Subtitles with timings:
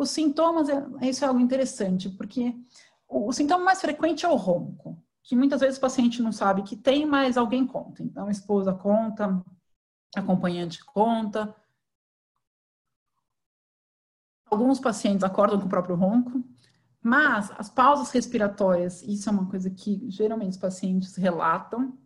[0.00, 2.58] Os sintomas, é, isso é algo interessante, porque
[3.06, 6.74] o, sintoma mais frequente é o ronco, que muitas vezes o paciente não sabe que
[6.74, 8.02] tem, mas alguém conta.
[8.02, 9.44] Então, a esposa conta,
[10.16, 11.54] acompanhante conta.
[14.46, 16.42] Alguns pacientes acordam com o próprio ronco,
[17.02, 21.98] mas as pausas respiratórias, isso é uma coisa que geralmente os pacientes relatam.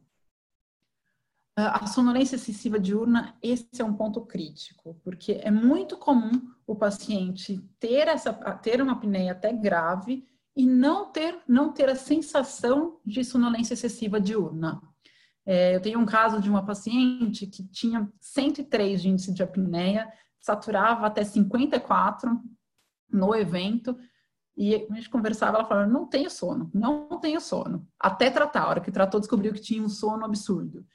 [1.56, 7.60] A sonolência excessiva diurna, esse é um ponto crítico, porque é muito comum o paciente
[7.78, 10.26] ter essa ter uma apneia até grave
[10.57, 14.80] e não ter não ter a sensação de sonolência excessiva diurna.
[15.46, 20.11] É, eu tenho um caso de uma paciente que tinha 103 de índice de apneia,
[20.40, 22.40] saturava até 54
[23.11, 23.96] no evento,
[24.56, 27.86] e a gente conversava, ela falava, não tenho sono, não tenho sono.
[27.98, 30.86] Até tratar, a hora que tratou, descobriu que tinha um sono absurdo.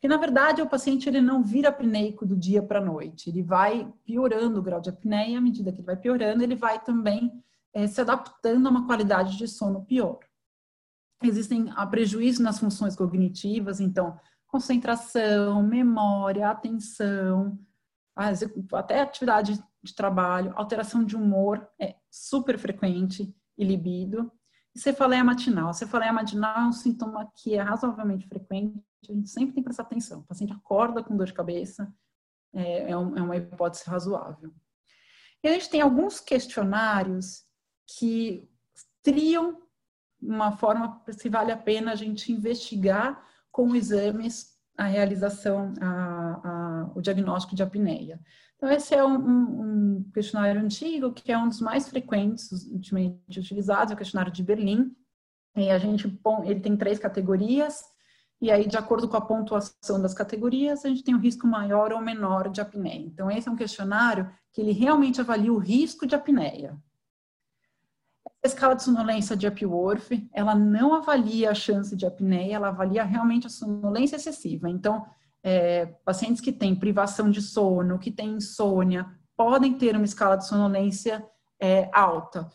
[0.00, 3.42] Que na verdade o paciente ele não vira apneico do dia para a noite, ele
[3.42, 7.42] vai piorando o grau de apneia, à medida que ele vai piorando, ele vai também
[7.72, 10.18] é, se adaptando a uma qualidade de sono pior.
[11.22, 17.58] Existem prejuízos nas funções cognitivas, então, concentração, memória, atenção,
[18.72, 24.30] até atividade de trabalho, alteração de humor é super frequente e libido.
[24.78, 25.72] Cefaleia matinal.
[25.74, 29.82] Cefaleia matinal é um sintoma que é razoavelmente frequente, a gente sempre tem que prestar
[29.82, 30.20] atenção.
[30.20, 31.92] O paciente acorda com dor de cabeça,
[32.54, 34.52] é, é, é uma hipótese razoável.
[35.42, 37.44] E a gente tem alguns questionários
[37.86, 38.48] que
[39.02, 39.62] triam
[40.20, 45.86] uma forma se vale a pena a gente investigar com exames a realização, a,
[46.44, 46.57] a,
[46.94, 48.20] o diagnóstico de apneia.
[48.56, 53.92] Então, esse é um, um, questionário antigo, que é um dos mais frequentes, ultimamente utilizados,
[53.92, 54.94] é o questionário de Berlim.
[55.56, 57.82] E a gente, ele tem três categorias,
[58.40, 61.92] e aí, de acordo com a pontuação das categorias, a gente tem um risco maior
[61.92, 63.04] ou menor de apneia.
[63.04, 66.78] Então, esse é um questionário que ele realmente avalia o risco de apneia.
[68.44, 73.02] A escala de sonolência de Epworth, ela não avalia a chance de apneia, ela avalia
[73.02, 74.70] realmente a sonolência excessiva.
[74.70, 75.04] Então,
[75.48, 80.46] é, pacientes que têm privação de sono, que têm insônia, podem ter uma escala de
[80.46, 81.26] sonolência
[81.58, 82.50] é, alta.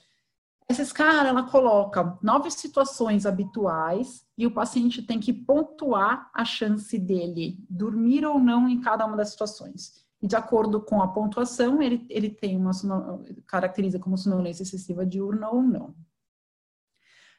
[0.69, 6.99] Essa escala, ela coloca nove situações habituais e o paciente tem que pontuar a chance
[6.99, 10.05] dele dormir ou não em cada uma das situações.
[10.21, 12.71] E de acordo com a pontuação, ele, ele tem uma
[13.47, 15.95] caracteriza como sonolência excessiva diurna ou não.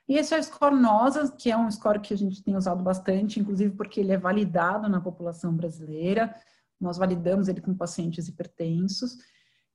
[0.09, 2.83] E esse é o score NOSA, que é um score que a gente tem usado
[2.83, 6.35] bastante, inclusive porque ele é validado na população brasileira.
[6.81, 9.17] Nós validamos ele com pacientes hipertensos.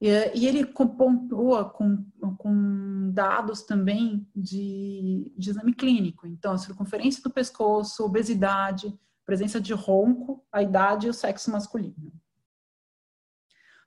[0.01, 2.05] E, ele pontua com,
[2.37, 6.25] com dados também de, de exame clínico.
[6.25, 12.13] Então, a circunferência do pescoço, obesidade, presença de ronco, a idade e o sexo masculino.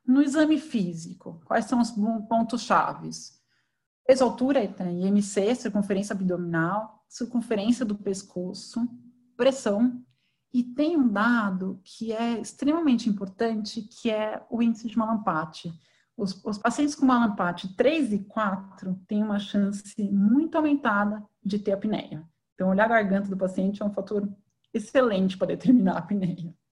[0.05, 1.91] No exame físico, quais são os
[2.29, 3.42] pontos chaves?
[4.13, 8.87] Peso, altura, IMC, circunferência abdominal, circunferência do pescoço,
[9.39, 10.05] pressão.
[10.53, 15.73] E tem um dado que é extremamente importante, que é o índice de malampate.
[16.15, 21.73] Os, os pacientes com malampate 3 e 4 têm uma chance muito aumentada de ter
[21.73, 22.23] apneia.
[22.55, 24.31] Então, olhar a garganta do paciente é um fator
[24.75, 26.55] excelente para determinar a apneia.